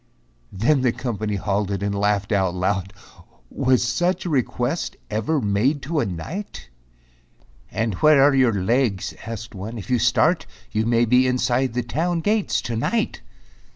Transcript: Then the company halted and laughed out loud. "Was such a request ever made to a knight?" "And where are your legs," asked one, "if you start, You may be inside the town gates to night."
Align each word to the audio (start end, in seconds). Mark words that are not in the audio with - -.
Then 0.51 0.81
the 0.81 0.91
company 0.91 1.35
halted 1.35 1.83
and 1.83 1.93
laughed 1.93 2.31
out 2.31 2.55
loud. 2.55 2.91
"Was 3.51 3.83
such 3.83 4.25
a 4.25 4.31
request 4.31 4.97
ever 5.11 5.39
made 5.39 5.83
to 5.83 5.99
a 5.99 6.07
knight?" 6.07 6.69
"And 7.69 7.93
where 7.93 8.23
are 8.23 8.33
your 8.33 8.53
legs," 8.53 9.13
asked 9.27 9.53
one, 9.53 9.77
"if 9.77 9.91
you 9.91 9.99
start, 9.99 10.47
You 10.71 10.87
may 10.87 11.05
be 11.05 11.27
inside 11.27 11.75
the 11.75 11.83
town 11.83 12.21
gates 12.21 12.63
to 12.63 12.75
night." 12.75 13.21